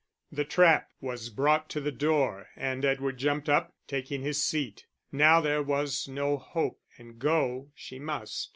The 0.31 0.45
trap 0.45 0.89
was 0.99 1.29
brought 1.29 1.69
to 1.69 1.79
the 1.79 1.91
door, 1.91 2.47
and 2.55 2.83
Edward 2.83 3.19
jumped 3.19 3.47
up, 3.47 3.75
taking 3.85 4.23
his 4.23 4.43
seat. 4.43 4.87
Now 5.11 5.39
there 5.41 5.61
was 5.61 6.07
no 6.07 6.37
hope, 6.39 6.81
and 6.97 7.19
go 7.19 7.69
she 7.75 7.99
must. 7.99 8.49